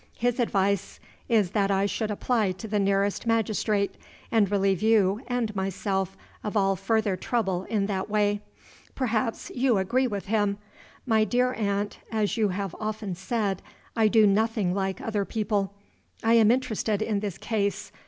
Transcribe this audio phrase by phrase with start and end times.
[0.17, 0.99] His advice
[1.29, 3.93] is that I should apply to the nearest magistrate,
[4.31, 8.41] and relieve you and myself of all further trouble in that way.
[8.95, 10.57] "Perhaps you agree with him?
[11.05, 13.61] My dear aunt (as you have often said),
[13.95, 15.71] I do nothing like other people.
[16.23, 17.91] I am interested in this case.